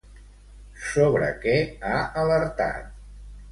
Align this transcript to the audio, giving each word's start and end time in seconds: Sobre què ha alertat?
Sobre 0.85 1.29
què 1.45 1.53
ha 1.91 2.01
alertat? 2.25 2.91